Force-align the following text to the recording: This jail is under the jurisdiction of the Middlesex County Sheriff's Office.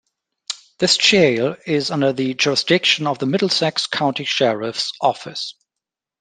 This 0.79 0.97
jail 0.97 1.57
is 1.67 1.91
under 1.91 2.11
the 2.11 2.33
jurisdiction 2.33 3.05
of 3.05 3.19
the 3.19 3.27
Middlesex 3.27 3.85
County 3.85 4.23
Sheriff's 4.25 4.91
Office. 4.99 5.53